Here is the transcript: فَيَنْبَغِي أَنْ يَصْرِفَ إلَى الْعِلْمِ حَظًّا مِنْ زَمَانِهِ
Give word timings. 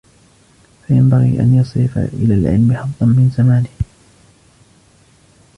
فَيَنْبَغِي 0.87 1.39
أَنْ 1.41 1.53
يَصْرِفَ 1.53 1.97
إلَى 1.97 2.33
الْعِلْمِ 2.33 2.73
حَظًّا 2.75 3.05
مِنْ 3.05 3.29
زَمَانِهِ 3.37 3.67